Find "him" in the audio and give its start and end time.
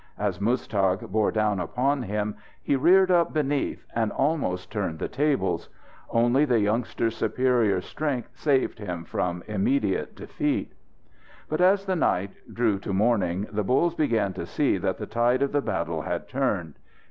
2.01-2.35, 8.79-9.03